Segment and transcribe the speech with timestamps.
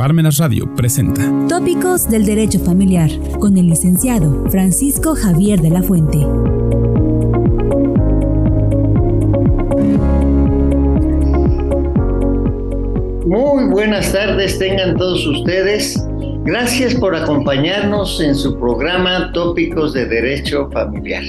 [0.00, 6.16] Parmenas Radio presenta Tópicos del Derecho Familiar con el licenciado Francisco Javier de la Fuente.
[13.26, 16.02] Muy buenas tardes tengan todos ustedes.
[16.46, 21.24] Gracias por acompañarnos en su programa Tópicos de Derecho Familiar,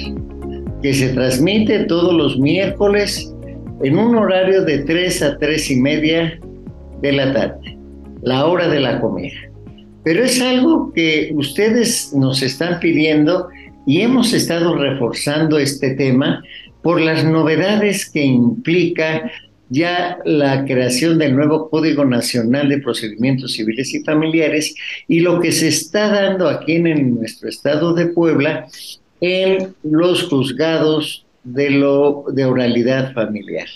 [0.81, 3.35] que se transmite todos los miércoles
[3.83, 6.39] en un horario de 3 a 3 y media
[7.01, 7.80] de la tarde
[8.21, 9.37] la hora de la comida.
[10.03, 13.49] Pero es algo que ustedes nos están pidiendo
[13.85, 16.43] y hemos estado reforzando este tema
[16.81, 19.31] por las novedades que implica
[19.69, 24.75] ya la creación del nuevo Código Nacional de Procedimientos Civiles y Familiares
[25.07, 28.67] y lo que se está dando aquí en nuestro estado de Puebla
[29.21, 33.67] en los juzgados de, lo, de oralidad familiar.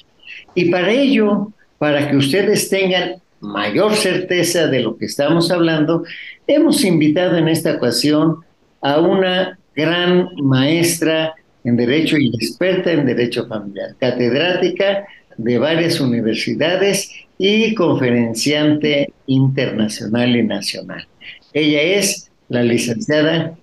[0.53, 6.03] Y para ello, para que ustedes tengan mayor certeza de lo que estamos hablando,
[6.47, 8.37] hemos invitado en esta ocasión
[8.81, 11.33] a una gran maestra
[11.63, 15.05] en Derecho y experta en Derecho Familiar, catedrática
[15.37, 21.07] de varias universidades y conferenciante internacional y nacional.
[21.53, 23.57] Ella es la licenciada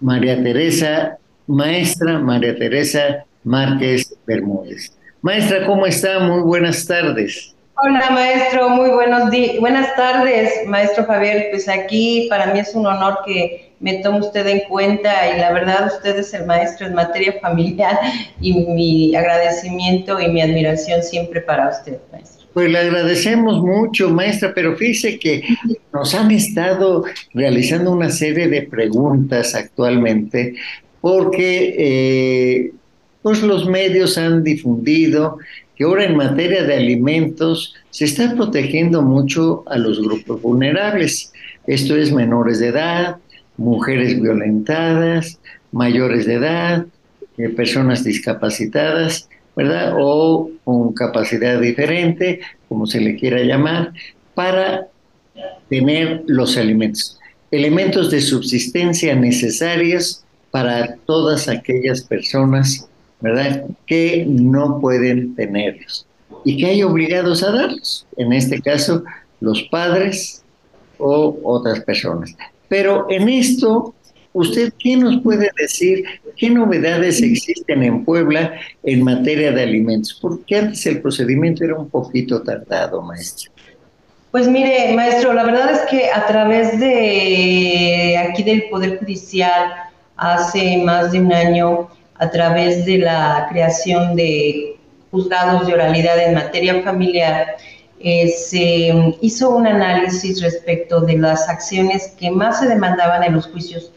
[0.00, 4.92] María Teresa, maestra María Teresa Márquez Bermúdez.
[5.20, 6.20] Maestra, ¿cómo está?
[6.20, 7.54] Muy buenas tardes.
[7.80, 11.46] Hola maestro, muy buenos días, buenas tardes, maestro Javier.
[11.50, 15.52] Pues aquí para mí es un honor que me tome usted en cuenta y la
[15.52, 17.96] verdad usted es el maestro en materia familiar
[18.40, 22.48] y mi agradecimiento y mi admiración siempre para usted, maestro.
[22.52, 25.44] Pues le agradecemos mucho, maestra, pero fíjese que
[25.92, 30.56] nos han estado realizando una serie de preguntas actualmente
[31.00, 32.72] porque eh,
[33.22, 35.38] pues los medios han difundido
[35.78, 41.32] que ahora en materia de alimentos se está protegiendo mucho a los grupos vulnerables.
[41.68, 43.18] Esto es menores de edad,
[43.56, 45.38] mujeres violentadas,
[45.70, 46.86] mayores de edad,
[47.36, 49.94] eh, personas discapacitadas, ¿verdad?
[49.96, 53.92] O con capacidad diferente, como se le quiera llamar,
[54.34, 54.88] para
[55.68, 57.20] tener los alimentos.
[57.52, 62.88] Elementos de subsistencia necesarios para todas aquellas personas
[63.20, 63.64] ¿verdad?
[63.86, 66.06] Que no pueden tenerlos
[66.44, 69.04] y que hay obligados a darlos, en este caso
[69.40, 70.42] los padres
[70.98, 72.34] o otras personas.
[72.68, 73.94] Pero en esto,
[74.32, 76.04] ¿usted qué nos puede decir?
[76.36, 80.18] ¿Qué novedades existen en Puebla en materia de alimentos?
[80.20, 83.52] Porque antes el procedimiento era un poquito tardado, maestro.
[84.30, 89.72] Pues mire, maestro, la verdad es que a través de aquí del Poder Judicial,
[90.16, 94.76] hace más de un año, a través de la creación de
[95.10, 97.56] juzgados de oralidad en materia familiar,
[98.00, 103.46] eh, se hizo un análisis respecto de las acciones que más se demandaban en los
[103.46, 103.92] juicios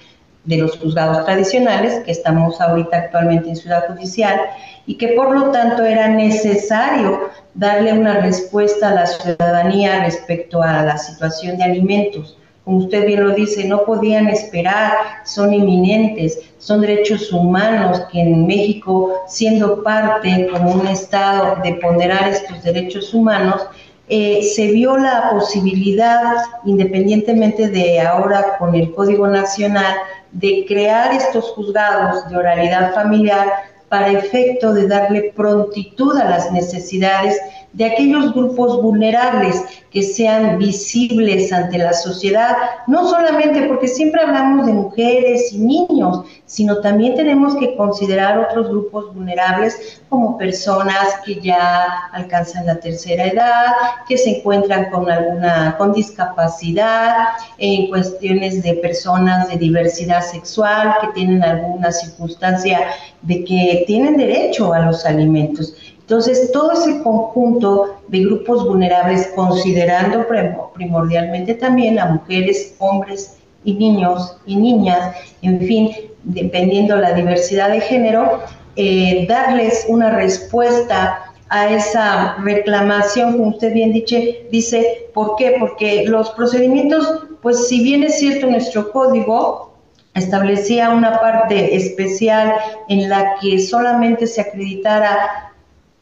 [0.46, 4.40] de los juzgados tradicionales, que estamos ahorita actualmente en Ciudad Judicial,
[4.88, 10.82] y que por lo tanto era necesario darle una respuesta a la ciudadanía respecto a
[10.84, 14.94] la situación de alimentos usted bien lo dice, no podían esperar,
[15.26, 22.28] son inminentes, son derechos humanos que en México, siendo parte como un Estado de ponderar
[22.30, 23.62] estos derechos humanos,
[24.10, 26.36] eh, se vio la posibilidad,
[26.66, 29.96] independientemente de ahora con el Código Nacional,
[30.34, 33.48] de crear estos juzgados de oralidad familiar
[33.90, 37.38] para efecto de darle prontitud a las necesidades
[37.74, 42.56] de aquellos grupos vulnerables que sean visibles ante la sociedad,
[42.88, 48.70] no solamente porque siempre hablamos de mujeres y niños, sino también tenemos que considerar otros
[48.70, 53.66] grupos vulnerables como personas que ya alcanzan la tercera edad,
[54.08, 57.28] que se encuentran con alguna con discapacidad,
[57.58, 62.80] en cuestiones de personas de diversidad sexual que tienen alguna circunstancia
[63.22, 65.76] de que tienen derecho a los alimentos.
[66.12, 70.28] Entonces, todo ese conjunto de grupos vulnerables, considerando
[70.74, 75.92] primordialmente también a mujeres, hombres y niños y niñas, en fin,
[76.24, 78.42] dependiendo la diversidad de género,
[78.76, 85.56] eh, darles una respuesta a esa reclamación, como usted bien dice, dice, ¿por qué?
[85.62, 89.72] Porque los procedimientos, pues si bien es cierto nuestro código,
[90.14, 92.54] establecía una parte especial
[92.90, 95.51] en la que solamente se acreditara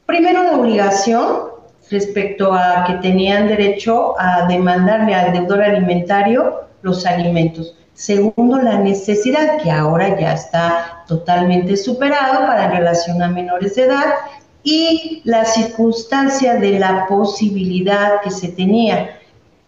[0.09, 1.51] Primero, la obligación
[1.91, 7.75] respecto a que tenían derecho a demandarle al deudor alimentario los alimentos.
[7.93, 14.05] Segundo, la necesidad, que ahora ya está totalmente superado para relación a menores de edad.
[14.63, 19.18] Y la circunstancia de la posibilidad que se tenía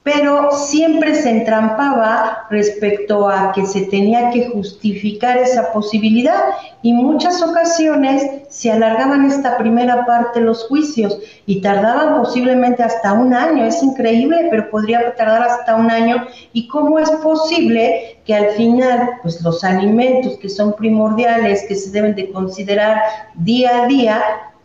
[0.03, 6.41] pero siempre se entrampaba respecto a que se tenía que justificar esa posibilidad
[6.81, 13.31] y muchas ocasiones se alargaban esta primera parte los juicios y tardaban posiblemente hasta un
[13.35, 13.63] año.
[13.63, 16.25] Es increíble, pero podría tardar hasta un año.
[16.51, 21.91] ¿Y cómo es posible que al final, pues los alimentos que son primordiales, que se
[21.91, 23.01] deben de considerar
[23.35, 24.23] día a día,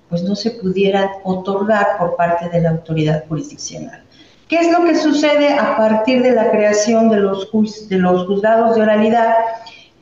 [0.09, 4.06] pues no se pudieran otorgar por parte de la autoridad jurisdiccional?
[4.49, 9.35] ¿Qué es lo que sucede a partir de la creación de los, juzgados de oralidad?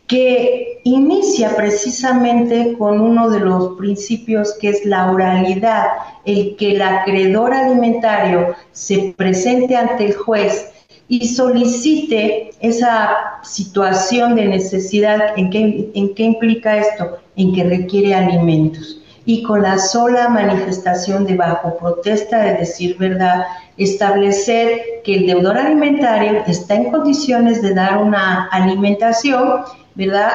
[0.06, 5.86] que inicia precisamente con uno de los principios que es la oralidad,
[6.26, 10.70] el que el acreedor alimentario se presente ante el juez
[11.08, 15.38] y solicite esa situación de necesidad.
[15.38, 17.16] ¿En qué, en qué implica esto?
[17.34, 23.44] En que requiere alimentos y con la sola manifestación de bajo protesta de decir verdad,
[23.76, 29.62] establecer que el deudor alimentario está en condiciones de dar una alimentación,
[29.94, 30.30] ¿verdad?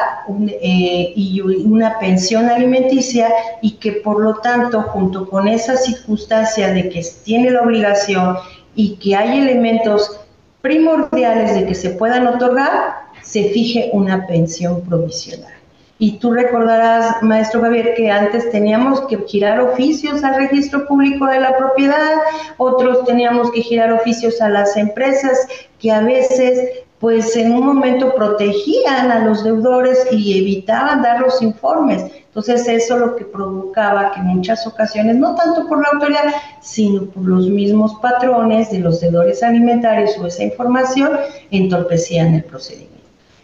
[0.62, 3.30] Eh, y una pensión alimenticia
[3.62, 8.38] y que por lo tanto, junto con esa circunstancia de que tiene la obligación
[8.76, 10.20] y que hay elementos
[10.62, 15.59] primordiales de que se puedan otorgar, se fije una pensión provisional.
[16.02, 21.42] Y tú recordarás, maestro Javier, que antes teníamos que girar oficios al registro público de
[21.42, 22.14] la propiedad,
[22.56, 25.46] otros teníamos que girar oficios a las empresas
[25.78, 31.42] que a veces pues en un momento protegían a los deudores y evitaban dar los
[31.42, 32.06] informes.
[32.28, 37.06] Entonces eso lo que provocaba que en muchas ocasiones, no tanto por la autoridad, sino
[37.06, 41.12] por los mismos patrones de los deudores alimentarios o esa información,
[41.52, 42.90] entorpecían el procedimiento.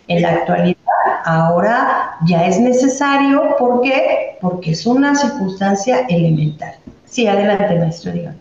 [0.07, 0.75] En la actualidad
[1.23, 4.37] ahora ya es necesario, ¿por qué?
[4.41, 6.75] Porque es una circunstancia elemental.
[7.05, 8.37] Sí, adelante, maestro, dígame.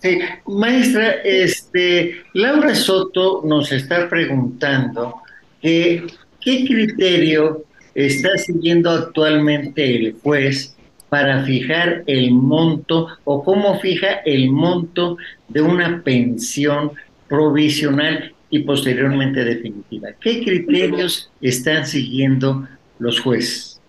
[0.00, 5.22] Sí, maestra, este, Laura Soto nos está preguntando
[5.60, 6.06] qué
[6.40, 10.76] criterio está siguiendo actualmente el juez
[11.08, 15.16] para fijar el monto o cómo fija el monto
[15.48, 16.92] de una pensión
[17.28, 20.08] provisional y posteriormente definitiva.
[20.20, 22.66] ¿Qué criterios están siguiendo
[22.98, 23.80] los jueces?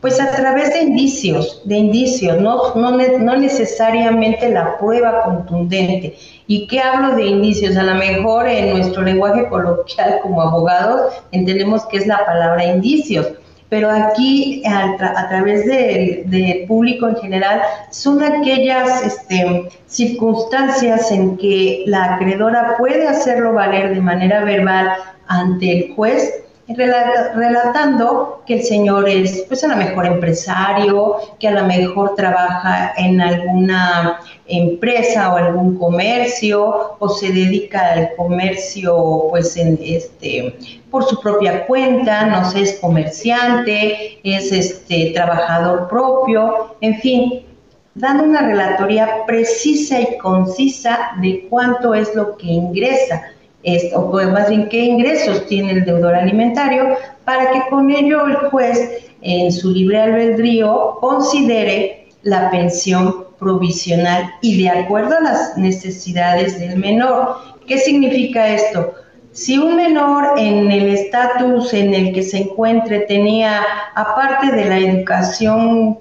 [0.00, 6.16] Pues a través de indicios, de indicios, no, no, no necesariamente la prueba contundente.
[6.48, 7.76] ¿Y qué hablo de indicios?
[7.76, 13.28] A lo mejor en nuestro lenguaje coloquial como abogados entendemos que es la palabra indicios
[13.72, 22.16] pero aquí a, través del público en general son aquellas este, circunstancias en que la
[22.16, 24.92] acreedora puede hacerlo valer de manera verbal
[25.28, 26.41] ante el juez
[26.76, 32.92] relatando que el señor es pues a lo mejor empresario, que a lo mejor trabaja
[32.96, 40.56] en alguna empresa o algún comercio o se dedica al comercio pues en este
[40.90, 47.46] por su propia cuenta, no sé, es comerciante, es este trabajador propio, en fin,
[47.94, 53.31] dando una relatoría precisa y concisa de cuánto es lo que ingresa
[53.94, 58.36] o pues, más bien qué ingresos tiene el deudor alimentario, para que con ello el
[58.50, 66.58] juez en su libre albedrío considere la pensión provisional y de acuerdo a las necesidades
[66.58, 67.36] del menor.
[67.66, 68.94] ¿Qué significa esto?
[69.32, 73.62] Si un menor en el estatus en el que se encuentre tenía,
[73.94, 75.98] aparte de la educación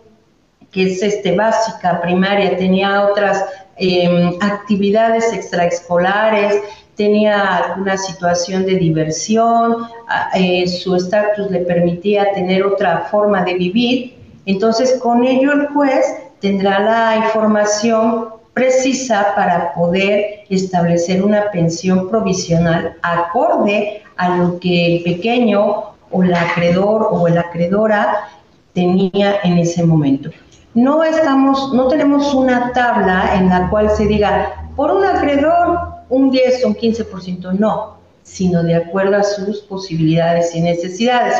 [0.72, 3.44] que es este, básica, primaria, tenía otras
[3.78, 6.62] em, actividades extraescolares,
[6.96, 9.88] tenía alguna situación de diversión,
[10.34, 16.06] eh, su estatus le permitía tener otra forma de vivir, entonces con ello el juez
[16.40, 25.04] tendrá la información precisa para poder establecer una pensión provisional acorde a lo que el
[25.04, 28.28] pequeño o el acreedor o la acreedora
[28.74, 30.30] tenía en ese momento.
[30.74, 36.30] No estamos, no tenemos una tabla en la cual se diga, por un acreedor un
[36.30, 41.36] 10 o un 15%, no, sino de acuerdo a sus posibilidades y necesidades.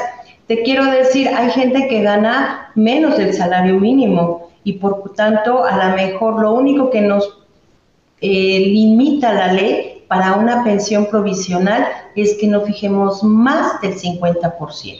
[0.48, 5.90] Te quiero decir, hay gente que gana menos del salario mínimo y por tanto a
[5.90, 7.38] lo mejor lo único que nos
[8.22, 11.86] eh, limita la ley para una pensión provisional
[12.16, 14.98] es que no fijemos más del 50%.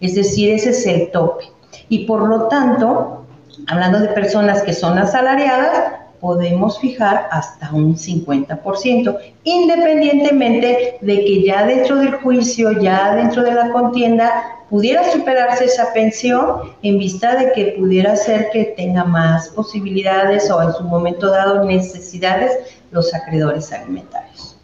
[0.00, 1.44] Es decir, ese es el tope.
[1.88, 3.24] Y por lo tanto,
[3.68, 11.66] hablando de personas que son asalariadas, podemos fijar hasta un 50%, independientemente de que ya
[11.66, 14.30] dentro del juicio, ya dentro de la contienda,
[14.70, 20.62] pudiera superarse esa pensión en vista de que pudiera ser que tenga más posibilidades o
[20.62, 22.52] en su momento dado necesidades
[22.92, 24.56] los acreedores alimentarios.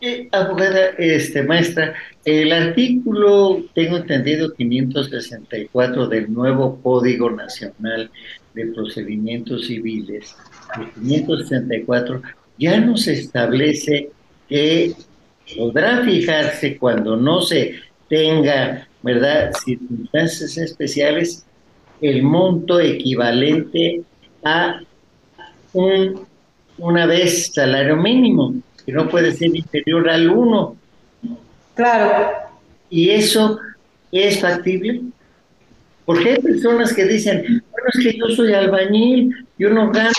[0.00, 8.10] Eh, abogada, este, maestra, el artículo, tengo entendido, 564 del nuevo Código Nacional
[8.54, 10.34] de Procedimientos Civiles,
[10.80, 12.22] el 564,
[12.58, 14.10] ya nos establece
[14.48, 14.94] que
[15.56, 17.74] podrá fijarse cuando no se
[18.08, 21.44] tenga, ¿verdad?, circunstancias especiales,
[22.00, 24.02] el monto equivalente
[24.44, 24.80] a
[25.72, 26.26] un,
[26.78, 30.76] una vez salario mínimo que no puede ser inferior al 1.
[31.74, 32.32] Claro.
[32.90, 33.58] ¿Y eso
[34.10, 35.00] es factible?
[36.04, 40.10] Porque hay personas que dicen, bueno, es que yo soy albañil, yo no gano,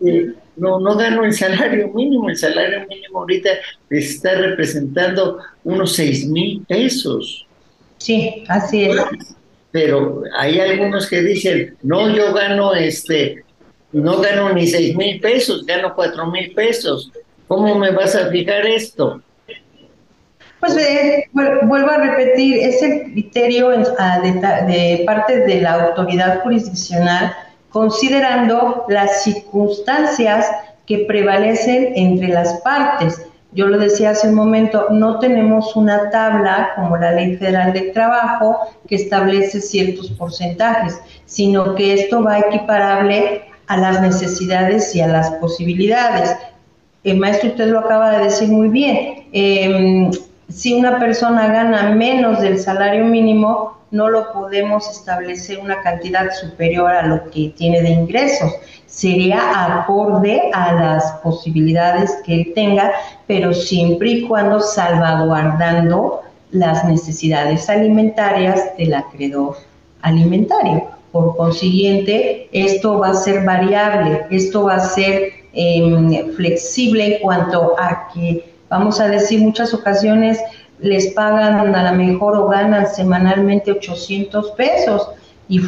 [0.00, 3.50] este, no, no gano el salario mínimo, el salario mínimo ahorita
[3.90, 7.46] está representando unos 6 mil pesos.
[7.98, 8.96] Sí, así es.
[9.70, 13.44] Pero hay algunos que dicen, no, yo gano este,
[13.92, 17.10] no gano ni 6 mil pesos, gano 4 mil pesos.
[17.48, 19.20] ¿Cómo me vas a fijar esto?
[20.60, 27.36] Pues eh, vuelvo a repetir, es el criterio de, parte de la autoridad jurisdiccional
[27.76, 30.46] considerando las circunstancias
[30.86, 33.20] que prevalecen entre las partes.
[33.52, 37.92] Yo lo decía hace un momento, no tenemos una tabla como la Ley Federal del
[37.92, 45.08] Trabajo que establece ciertos porcentajes, sino que esto va equiparable a las necesidades y a
[45.08, 46.34] las posibilidades.
[47.04, 49.26] El maestro, usted lo acaba de decir muy bien.
[49.32, 50.10] Em,
[50.48, 56.90] si una persona gana menos del salario mínimo, no lo podemos establecer una cantidad superior
[56.90, 58.52] a lo que tiene de ingresos.
[58.86, 62.92] Sería acorde a las posibilidades que él tenga,
[63.26, 69.56] pero siempre y cuando salvaguardando las necesidades alimentarias del acreedor
[70.02, 70.88] alimentario.
[71.12, 77.80] Por consiguiente, esto va a ser variable, esto va a ser Em, flexible en cuanto
[77.80, 80.38] a que, vamos a decir, muchas ocasiones
[80.78, 85.08] les pagan a lo mejor o ganan semanalmente 800 pesos.
[85.48, 85.60] Y,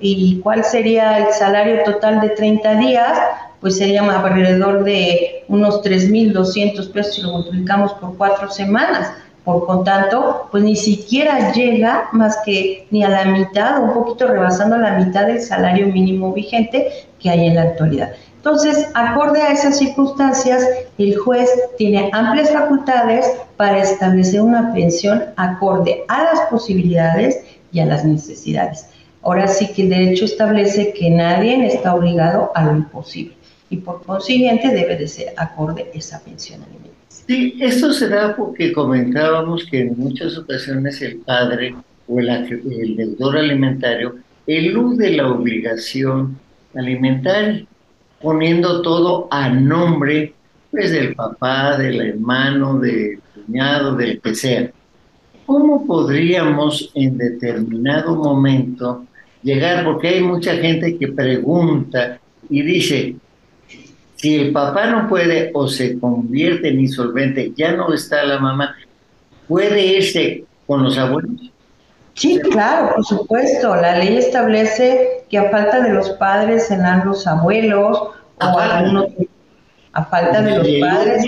[0.00, 3.18] ¿Y cuál sería el salario total de 30 días?
[3.60, 9.12] Pues sería alrededor de unos 3.200 pesos si lo multiplicamos por cuatro semanas.
[9.44, 14.76] Por tanto, pues ni siquiera llega más que ni a la mitad, un poquito rebasando
[14.76, 16.88] la mitad del salario mínimo vigente
[17.18, 18.10] que hay en la actualidad.
[18.38, 20.64] Entonces, acorde a esas circunstancias,
[20.96, 23.26] el juez tiene amplias facultades
[23.56, 27.40] para establecer una pensión acorde a las posibilidades
[27.72, 28.90] y a las necesidades.
[29.22, 33.34] Ahora sí que el derecho establece que nadie está obligado a lo imposible
[33.70, 36.94] y por consiguiente debe de ser acorde esa pensión alimentaria.
[37.08, 41.74] Sí, esto se da porque comentábamos que en muchas ocasiones el padre
[42.06, 44.14] o el, el deudor alimentario
[44.46, 46.38] elude la obligación
[46.74, 47.66] alimentaria
[48.20, 50.34] poniendo todo a nombre
[50.70, 54.70] pues, del papá, del hermano, del cuñado, del que sea.
[55.46, 59.06] ¿Cómo podríamos en determinado momento
[59.42, 59.84] llegar?
[59.84, 62.20] Porque hay mucha gente que pregunta
[62.50, 63.16] y dice,
[64.16, 68.76] si el papá no puede o se convierte en insolvente, ya no está la mamá,
[69.46, 71.50] ¿puede irse con los abuelos?
[72.18, 73.76] Sí, claro, por supuesto.
[73.76, 78.58] La ley establece que a falta de los padres serán los abuelos o
[79.92, 81.24] a falta de los padres.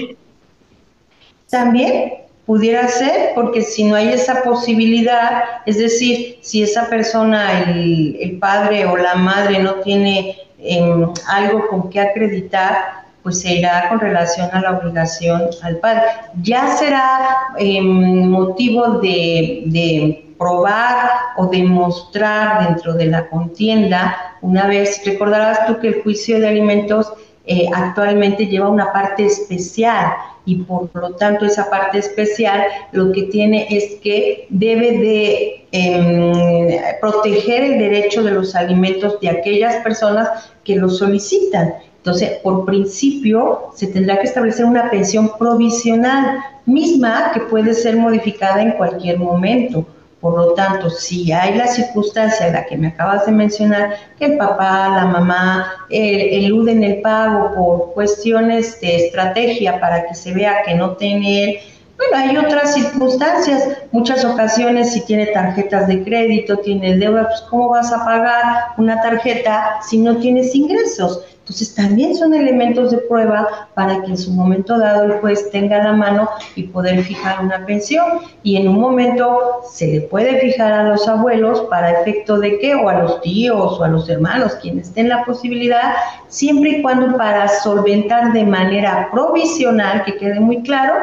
[1.48, 8.38] También pudiera ser, porque si no hay esa posibilidad, es decir, si esa persona, el,
[8.40, 14.00] padre o la madre no tiene em, algo con que acreditar, pues se irá con
[14.00, 16.02] relación a la obligación al padre.
[16.42, 17.28] Ya será
[17.58, 25.88] em, motivo de probar o demostrar dentro de la contienda, una vez, recordarás tú que
[25.88, 27.12] el juicio de alimentos
[27.44, 30.12] eh, actualmente lleva una parte especial
[30.46, 36.98] y por lo tanto esa parte especial lo que tiene es que debe de em,
[37.02, 41.74] proteger el derecho de los alimentos de aquellas personas que los solicitan.
[41.98, 48.62] Entonces, por principio, se tendrá que establecer una pensión provisional misma que puede ser modificada
[48.62, 49.84] en cualquier momento.
[50.20, 54.26] Por lo tanto, si hay la circunstancia en la que me acabas de mencionar, que
[54.26, 60.62] el papá, la mamá eluden el pago por cuestiones de estrategia para que se vea
[60.64, 61.62] que no tiene
[62.00, 67.68] bueno, hay otras circunstancias, muchas ocasiones si tiene tarjetas de crédito, tiene deuda, pues ¿cómo
[67.68, 71.22] vas a pagar una tarjeta si no tienes ingresos?
[71.50, 75.82] Entonces también son elementos de prueba para que en su momento dado el juez tenga
[75.82, 78.20] la mano y poder fijar una pensión.
[78.44, 82.76] Y en un momento se le puede fijar a los abuelos para efecto de qué,
[82.76, 85.94] o a los tíos o a los hermanos, quienes den la posibilidad,
[86.28, 90.94] siempre y cuando para solventar de manera provisional, que quede muy claro,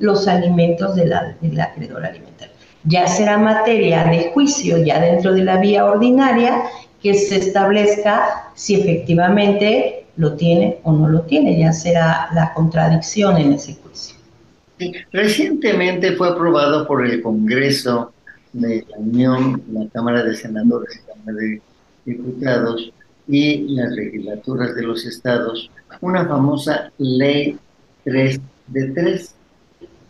[0.00, 2.52] los alimentos del acreedor alimentario.
[2.86, 6.64] Ya será materia de juicio, ya dentro de la vía ordinaria,
[7.02, 13.36] que se establezca si efectivamente lo tiene o no lo tiene, ya será la contradicción
[13.38, 14.16] en ese juicio.
[15.12, 18.12] recientemente fue aprobado por el Congreso
[18.52, 21.60] de la Unión, la Cámara de Senadores, la Cámara de
[22.04, 22.92] Diputados
[23.28, 27.58] y las legislaturas de los estados, una famosa ley
[28.04, 29.34] 3 de 3.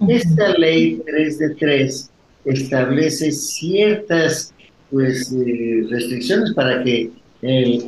[0.09, 2.11] Esta ley 3 de 3
[2.45, 4.53] establece ciertas
[4.93, 7.85] pues, eh, restricciones para que el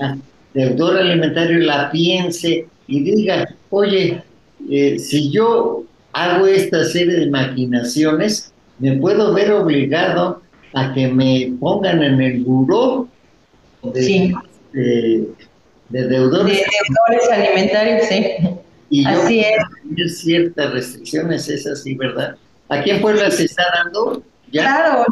[0.54, 4.22] deudor alimentario la piense y diga, oye,
[4.70, 10.42] eh, si yo hago esta serie de maquinaciones, me puedo ver obligado
[10.72, 13.08] a que me pongan en el buró
[13.82, 14.34] de,
[15.90, 16.62] deudores.
[17.30, 18.24] alimentarios, sí.
[18.90, 19.56] Y así es.
[19.88, 22.36] Tener ciertas restricciones, es así, ¿verdad?
[22.68, 24.22] ¿Aquí en Puebla se está dando?
[24.54, 25.04] Claro,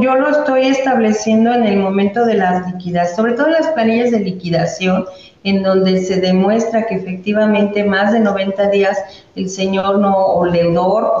[0.00, 4.20] yo, lo estoy estableciendo en el momento de las liquidaciones, sobre todo las planillas de
[4.20, 5.04] liquidación,
[5.44, 8.98] en donde se demuestra que efectivamente más de 90 días
[9.34, 10.46] el señor no, o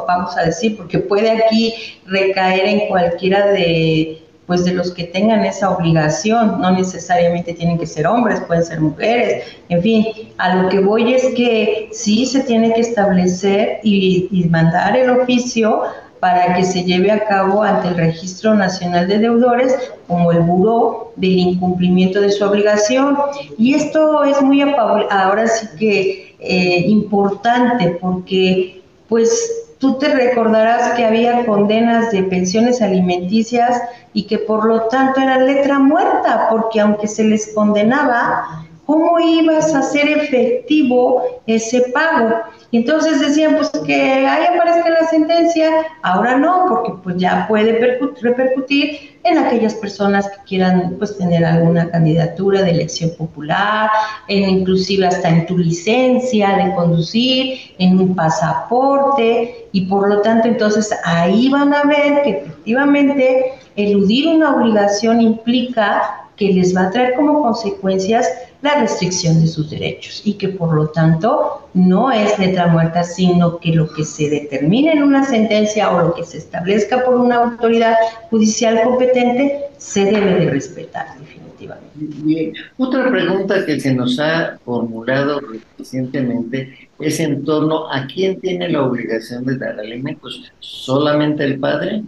[0.08, 1.74] vamos a decir, porque puede aquí
[2.06, 7.86] recaer en cualquiera de pues de los que tengan esa obligación, no necesariamente tienen que
[7.86, 10.06] ser hombres, pueden ser mujeres, en fin,
[10.38, 15.82] a lo que voy es que sí se tiene que establecer y mandar el oficio
[16.20, 21.12] para que se lleve a cabo ante el Registro Nacional de Deudores como el buró
[21.16, 23.16] del incumplimiento de su obligación.
[23.58, 31.04] Y esto es muy ahora sí que eh, importante porque pues tú te recordarás que
[31.04, 33.80] había condenas de pensiones alimenticias
[34.12, 39.74] y que por lo tanto era letra muerta, porque aunque se les condenaba, ¿cómo ibas
[39.74, 42.36] a hacer efectivo ese pago?
[42.72, 45.70] Entonces decían, pues que ahí aparezca la sentencia,
[46.02, 51.90] ahora no, porque pues ya puede repercutir en aquellas personas que quieran pues tener alguna
[51.90, 53.90] candidatura de elección popular,
[54.28, 60.46] en inclusive hasta en tu licencia de conducir, en un pasaporte, y por lo tanto
[60.46, 66.90] entonces ahí van a ver que efectivamente eludir una obligación implica que les va a
[66.90, 68.28] traer como consecuencias
[68.66, 73.58] la restricción de sus derechos y que por lo tanto no es letra muerta, sino
[73.58, 77.36] que lo que se determine en una sentencia o lo que se establezca por una
[77.36, 77.94] autoridad
[78.28, 81.86] judicial competente se debe de respetar definitivamente.
[81.94, 85.40] Bien, otra pregunta que se nos ha formulado
[85.78, 92.02] recientemente es en torno a quién tiene la obligación de dar alimentos, solamente el padre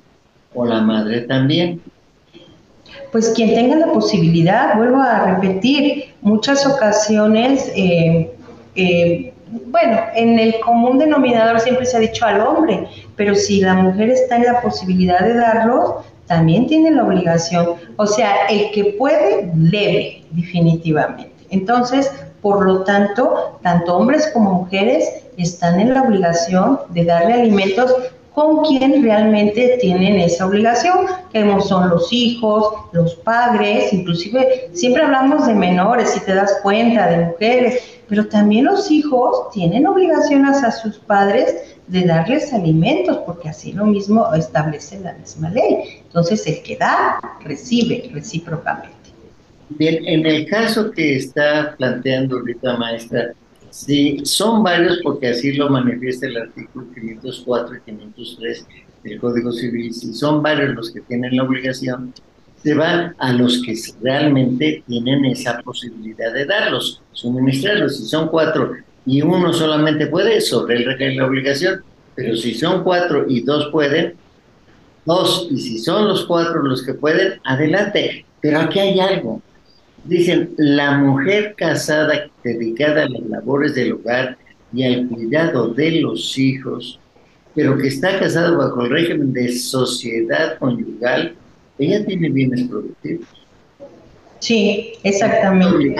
[0.55, 1.81] o la madre también
[3.13, 8.31] pues quien tenga la posibilidad, vuelvo a repetir, muchas ocasiones, eh,
[8.75, 9.33] eh,
[9.67, 14.11] bueno, en el común denominador siempre se ha dicho al hombre, pero si la mujer
[14.11, 15.95] está en la posibilidad de darlos,
[16.27, 17.77] también tiene la obligación.
[17.97, 21.33] O sea, el que puede, debe, definitivamente.
[21.51, 27.95] Entonces, por lo tanto, tanto hombres como mujeres están en la obligación de darle alimentos
[28.39, 35.49] con quien realmente tienen esa obligación, que son los hijos, los padres, inclusive siempre hablamos
[35.49, 40.71] de menores, si te das cuenta, de mujeres, pero también los hijos tienen obligaciones a
[40.71, 41.53] sus padres
[41.89, 46.01] de darles alimentos, porque así lo mismo establece la misma ley.
[46.07, 48.95] Entonces, el que da, recibe recíprocamente.
[49.71, 53.33] Bien, en el caso que está planteando ahorita, maestra,
[53.71, 58.67] Sí, son varios porque así lo manifiesta el artículo 504 y 503
[59.05, 59.93] del Código Civil.
[59.93, 62.13] Si son varios los que tienen la obligación,
[62.63, 67.97] se van a los que realmente tienen esa posibilidad de darlos, suministrarlos.
[67.99, 68.73] Si son cuatro
[69.07, 71.83] y uno solamente puede, sobre él recae la obligación.
[72.15, 74.15] Pero si son cuatro y dos pueden,
[75.05, 75.47] dos.
[75.51, 78.27] Y si son los cuatro los que pueden, adelante.
[78.41, 79.41] Pero aquí hay algo.
[80.05, 84.37] Dicen, la mujer casada dedicada a las labores del hogar
[84.73, 86.99] y al cuidado de los hijos,
[87.55, 91.35] pero que está casada bajo el régimen de sociedad conyugal,
[91.79, 93.29] ella tiene bienes productivos.
[94.39, 95.97] Sí, exactamente.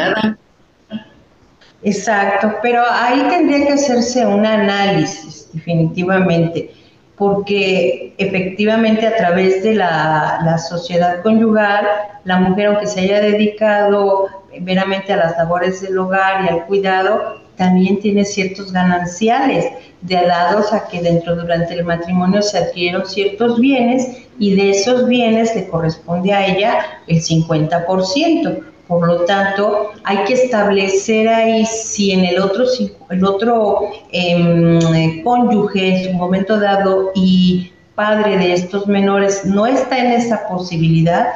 [1.83, 6.71] Exacto, pero ahí tendría que hacerse un análisis, definitivamente
[7.19, 11.85] porque efectivamente a través de la, sociedad conyugal,
[12.25, 14.29] la mujer, aunque se haya dedicado
[14.61, 19.67] meramente a las labores del hogar y al cuidado, también tiene ciertos gananciales,
[20.01, 25.09] de dados a que dentro durante el matrimonio se adquirieron ciertos bienes y de esos
[25.09, 26.79] bienes le corresponde a ella
[27.09, 28.63] el 50%.
[28.89, 32.65] Por lo tanto, hay que establecer ahí si en el otro,
[33.11, 39.99] el otro em, cónyuge en su momento dado y padre de estos menores no está
[39.99, 41.29] en esa posibilidad,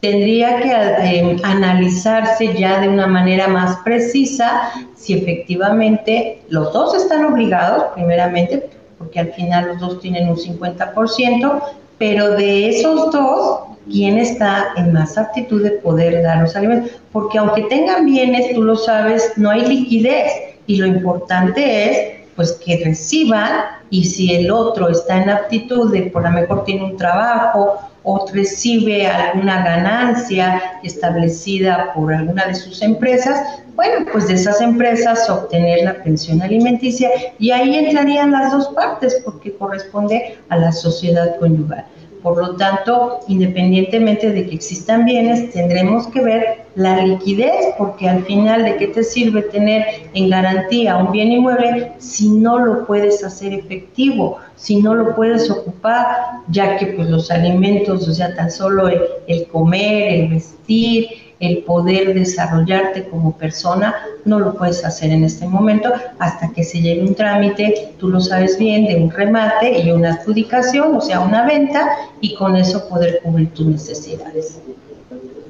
[0.00, 7.24] tendría que em, analizarse ya de una manera más precisa si efectivamente los dos están
[7.24, 11.62] obligados, primeramente, porque al final los dos tienen un 50%,
[11.98, 16.90] pero de esos dos, ¿quién está en más aptitud de poder dar los alimentos?
[17.12, 20.32] Porque aunque tengan bienes, tú lo sabes, no hay liquidez
[20.66, 23.50] y lo importante es pues que reciban
[23.88, 28.26] y si el otro está en aptitud de por lo mejor tiene un trabajo o
[28.32, 35.84] recibe alguna ganancia establecida por alguna de sus empresas, bueno, pues de esas empresas obtener
[35.84, 41.84] la pensión alimenticia y ahí entrarían las dos partes porque corresponde a la sociedad conyugal.
[42.22, 48.24] Por lo tanto, independientemente de que existan bienes, tendremos que ver la liquidez, porque al
[48.24, 53.22] final, ¿de qué te sirve tener en garantía un bien inmueble si no lo puedes
[53.24, 56.06] hacer efectivo, si no lo puedes ocupar,
[56.48, 62.14] ya que pues los alimentos, o sea, tan solo el comer, el vestir, el poder
[62.14, 63.94] desarrollarte como persona,
[64.24, 68.20] no lo puedes hacer en este momento hasta que se lleve un trámite, tú lo
[68.20, 71.88] sabes bien, de un remate y una adjudicación, o sea, una venta,
[72.20, 74.60] y con eso poder cubrir tus necesidades.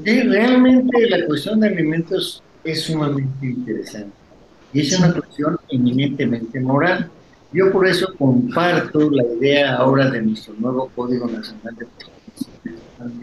[0.05, 4.13] Sí, realmente la cuestión de alimentos es sumamente interesante
[4.73, 7.09] y es una cuestión eminentemente moral.
[7.53, 13.21] Yo por eso comparto la idea ahora de nuestro nuevo Código Nacional de Protección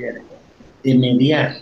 [0.84, 1.56] de mediar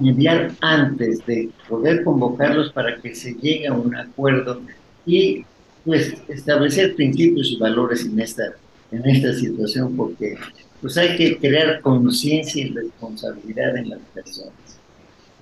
[0.00, 4.60] mediar antes de poder convocarlos para que se llegue a un acuerdo
[5.04, 5.44] y
[5.84, 8.44] pues establecer principios y valores en esta,
[8.90, 10.36] en esta situación porque
[10.80, 14.52] pues hay que crear conciencia y responsabilidad en las personas.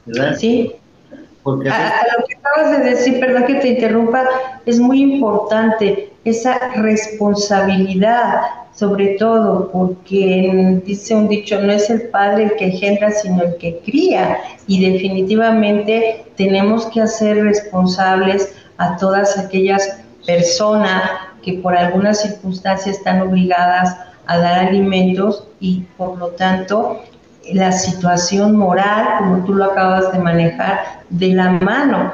[0.06, 0.36] ¿Verdad?
[0.38, 0.72] Sí.
[1.42, 4.26] Porque a, lo que acabas de decir, perdón que te interrumpa,
[4.64, 8.40] es muy importante esa responsabilidad
[8.74, 13.56] sobre todo porque dice un dicho, no es el padre el que engendra, sino el
[13.56, 14.38] que cría.
[14.66, 21.02] Y definitivamente tenemos que hacer responsables a todas aquellas personas
[21.42, 27.00] que por alguna circunstancia están obligadas a dar alimentos y por lo tanto
[27.52, 32.12] la situación moral, como tú lo acabas de manejar, de la mano.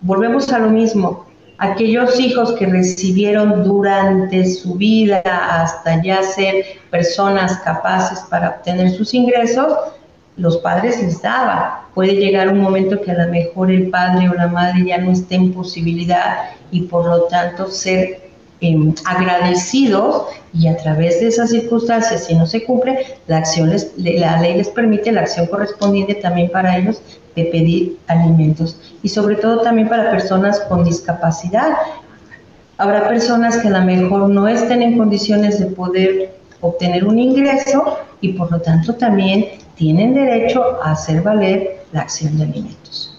[0.00, 1.25] Volvemos a lo mismo,
[1.58, 9.14] aquellos hijos que recibieron durante su vida hasta ya ser personas capaces para obtener sus
[9.14, 9.72] ingresos,
[10.36, 11.86] los padres les daban.
[11.94, 15.12] Puede llegar un momento que a lo mejor el padre o la madre ya no
[15.12, 18.25] esté en posibilidad y por lo tanto ser
[18.62, 24.40] Em, agradecidos y a través de esas circunstancias, si no se cumple, la, acción la
[24.40, 27.02] ley les permite la acción correspondiente también para ellos
[27.34, 31.68] de pedir alimentos y sobre todo también para personas con discapacidad.
[32.78, 37.98] Habrá personas que a lo mejor no estén en condiciones de poder obtener un ingreso
[38.22, 43.14] y por lo tanto también tienen derecho a hacer valer la acción de alimentos.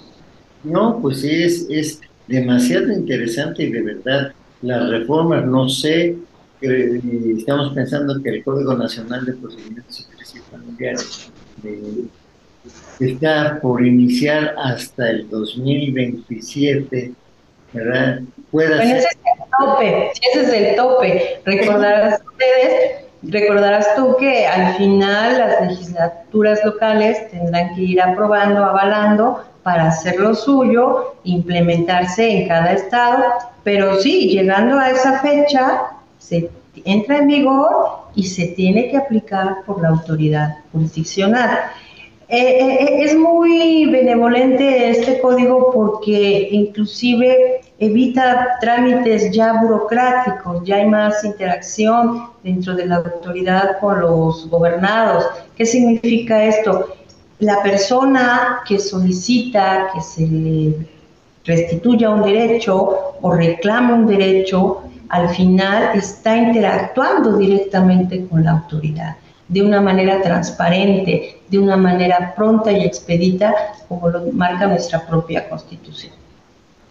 [0.63, 6.17] No, pues es, es demasiado interesante y de verdad las reformas, no sé,
[6.62, 7.02] eh,
[7.38, 11.32] estamos pensando que el Código Nacional de Procedimientos y Familiares
[11.63, 12.06] eh,
[13.00, 17.13] está por iniciar hasta el 2027,
[17.74, 18.22] ¿verdad?
[18.50, 21.41] Pueda ese es el tope, ese es el tope.
[21.46, 29.43] Recordarás ustedes, recordarás tú que al final las legislaturas locales tendrán que ir aprobando, avalando
[29.67, 33.21] para hacer lo suyo, implementarse en cada estado
[33.67, 35.88] pero sí, llegando a esa fecha,
[36.19, 36.49] se
[36.86, 37.75] entra en vigor
[38.15, 41.49] y se tiene que aplicar por la autoridad jurisdiccional.
[42.30, 50.77] Eh, eh, eh, es muy benevolente este código porque inclusive evita trámites ya burocráticos, ya
[50.77, 55.25] hay más interacción dentro de la autoridad con los gobernados.
[55.58, 56.96] ¿Qué significa esto?
[57.39, 60.88] La persona que solicita que se
[61.45, 69.15] restituya un derecho o reclama un derecho, al final está interactuando directamente con la autoridad
[69.47, 73.54] de una manera transparente, de una manera pronta y expedita,
[73.88, 76.13] como lo marca nuestra propia Constitución.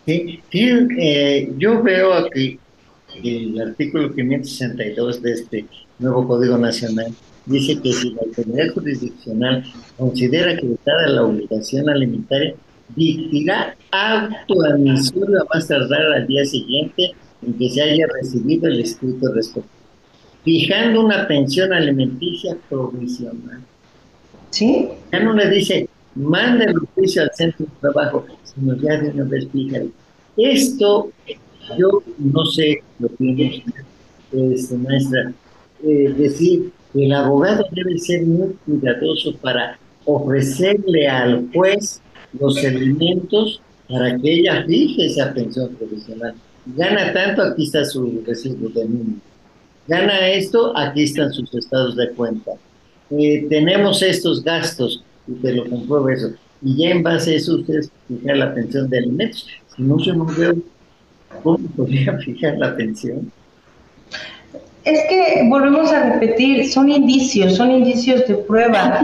[0.06, 2.58] Sí, eh, yo veo aquí
[3.22, 5.66] el artículo 562 de este
[5.98, 7.12] nuevo Código Nacional
[7.46, 9.64] dice que si la autoridad jurisdiccional
[9.96, 12.54] considera que está la obligación alimentaria,
[12.94, 19.32] dictará auto a más tardar al día siguiente en que se haya recibido el escrito
[19.32, 19.66] respectivo,
[20.44, 23.60] fijando una pensión alimenticia provisional.
[24.50, 24.88] ¿Sí?
[25.12, 29.24] Ya no le dice manda el oficio al centro de trabajo, sino ya de una
[29.24, 29.46] vez
[30.36, 31.10] Esto,
[31.78, 33.62] yo no sé lo que
[34.32, 35.32] este, maestra,
[35.84, 36.72] eh, decir
[37.04, 42.00] el abogado debe ser muy cuidadoso para ofrecerle al juez
[42.38, 46.34] los elementos para que ella fije esa pensión provisional.
[46.66, 49.20] Gana tanto, aquí está su recibo de mínimo.
[49.86, 52.52] Gana esto, aquí están sus estados de cuenta.
[53.10, 56.32] Eh, tenemos estos gastos, y te lo compruebo eso.
[56.62, 59.46] Y ya en base a eso ustedes fijan la pensión de alimentos.
[59.74, 60.54] Si no, yo no veo
[61.42, 63.30] cómo podría fijar la pensión.
[64.86, 69.00] Es que volvemos a repetir, son indicios, son indicios de prueba.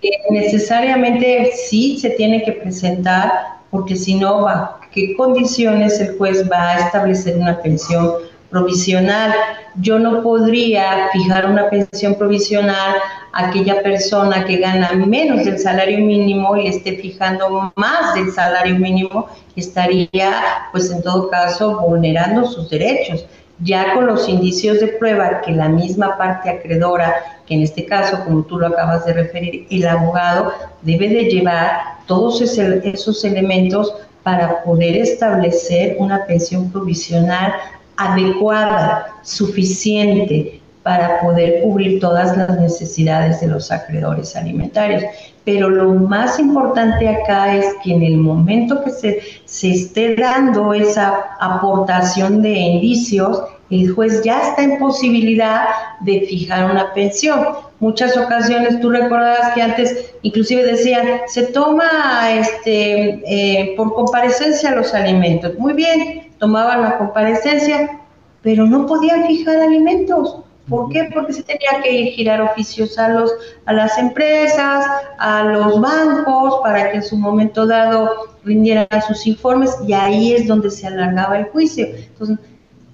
[0.00, 3.30] que necesariamente sí se tiene que presentar,
[3.70, 8.12] porque si no, ¿bajo qué condiciones el juez va a establecer una pensión
[8.48, 9.34] provisional?
[9.74, 12.94] Yo no podría fijar una pensión provisional
[13.34, 18.32] a aquella persona que gana menos del salario mínimo y le esté fijando más del
[18.32, 23.26] salario mínimo, estaría, pues en todo caso, vulnerando sus derechos
[23.60, 27.14] ya con los indicios de prueba que la misma parte acreedora,
[27.46, 31.80] que en este caso, como tú lo acabas de referir, el abogado debe de llevar
[32.06, 37.54] todos esos elementos para poder establecer una pensión provisional
[37.96, 45.02] adecuada, suficiente, para poder cubrir todas las necesidades de los acreedores alimentarios.
[45.46, 50.74] Pero lo más importante acá es que en el momento que se, se esté dando
[50.74, 55.68] esa aportación de indicios, el juez ya está en posibilidad
[56.00, 57.46] de fijar una pensión.
[57.78, 64.92] Muchas ocasiones tú recordabas que antes inclusive decían, se toma este, eh, por comparecencia los
[64.94, 65.56] alimentos.
[65.58, 68.00] Muy bien, tomaban la comparecencia,
[68.42, 71.08] pero no podían fijar alimentos ¿Por qué?
[71.14, 73.32] Porque se tenía que ir girar oficios a, los,
[73.66, 74.84] a las empresas,
[75.18, 78.10] a los bancos, para que en su momento dado
[78.44, 81.86] rindieran sus informes y ahí es donde se alargaba el juicio.
[81.86, 82.38] Entonces,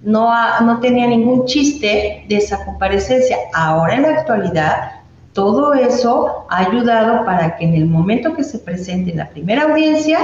[0.02, 0.30] no,
[0.60, 3.36] no tenía ningún chiste de esa comparecencia.
[3.54, 8.58] Ahora en la actualidad, todo eso ha ayudado para que en el momento que se
[8.58, 10.18] presente la primera audiencia,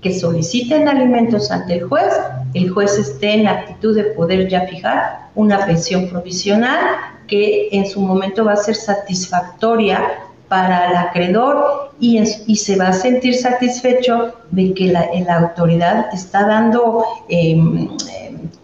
[0.00, 2.12] que soliciten alimentos ante el juez,
[2.54, 6.96] el juez esté en la actitud de poder ya fijar una pensión provisional
[7.28, 10.02] que en su momento va a ser satisfactoria
[10.48, 16.44] para el acreedor y, y se va a sentir satisfecho de que la, autoridad está
[16.44, 17.88] dando em,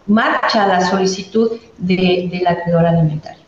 [0.07, 3.43] marcha a la solicitud de, del acreedor alimentario.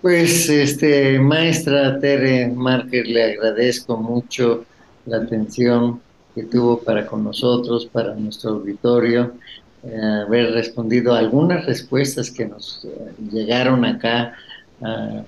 [0.00, 4.64] Pues, este, maestra Tere Márquez, le agradezco mucho
[5.04, 6.00] la atención
[6.36, 9.32] que tuvo para con nosotros, para nuestro auditorio,
[9.82, 14.34] eh, haber respondido a algunas respuestas que nos eh, llegaron acá
[14.82, 15.24] a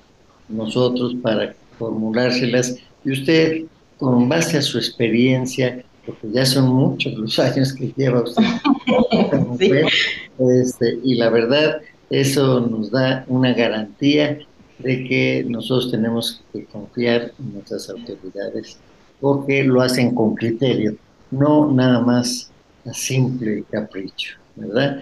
[0.51, 2.77] nosotros para formulárselas.
[3.07, 3.63] Y usted,
[3.97, 8.45] con base a su experiencia, porque ya son muchos los años que lleva usted,
[10.39, 14.39] este, y la verdad, eso nos da una garantía
[14.79, 18.79] de que nosotros tenemos que confiar en nuestras autoridades
[19.21, 20.95] porque lo hacen con criterio,
[21.31, 22.51] no nada más
[22.87, 24.99] a simple capricho, ¿verdad?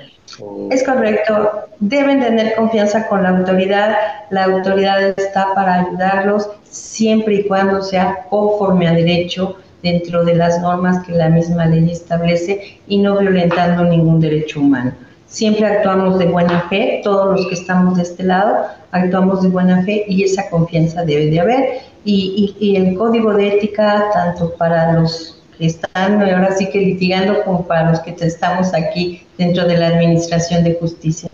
[0.70, 3.96] Es correcto, deben tener confianza con la autoridad,
[4.30, 10.60] la autoridad está para ayudarlos siempre y cuando sea conforme a derecho dentro de las
[10.60, 14.92] normas que la misma ley establece y no violentando ningún derecho humano.
[15.26, 19.84] Siempre actuamos de buena fe, todos los que estamos de este lado actuamos de buena
[19.84, 21.68] fe y esa confianza debe de haber
[22.06, 27.66] y, el código de ética, tanto para los que están ahora sí que litigando como
[27.66, 31.28] para los que estamos aquí dentro de la Administración de Justicia.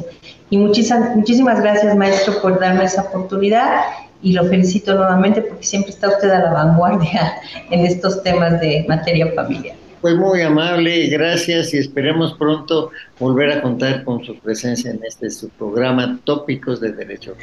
[0.51, 3.81] Y muchísimas, muchísimas gracias, maestro, por darme esa oportunidad
[4.23, 7.35] y lo felicito nuevamente porque siempre está usted a la vanguardia
[7.71, 9.77] en estos temas de materia familiar.
[10.01, 15.31] Fue muy amable, gracias y esperemos pronto volver a contar con su presencia en este
[15.31, 17.37] su programa Tópicos de Derecho.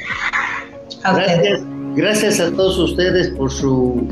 [1.02, 1.62] gracias,
[1.94, 4.06] gracias a todos ustedes por su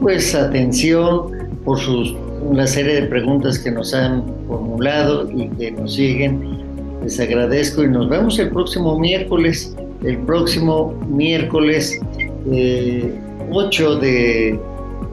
[0.00, 5.94] pues atención, por sus una serie de preguntas que nos han formulado y que nos
[5.94, 6.60] siguen.
[7.02, 12.00] Les agradezco y nos vemos el próximo miércoles, el próximo miércoles
[12.46, 14.60] 8 eh, de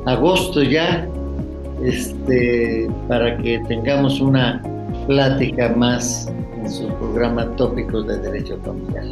[0.06, 1.08] agosto ya
[1.84, 4.62] este, para que tengamos una
[5.08, 9.06] plática más en su programa Tópicos de Derecho Familiar.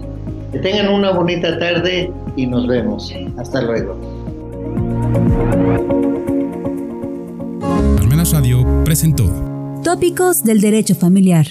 [0.52, 3.14] Que tengan una bonita tarde y nos vemos.
[3.38, 3.98] Hasta luego.
[8.32, 9.26] Radio presentó
[9.86, 11.48] Tópicos del Derecho Familiar.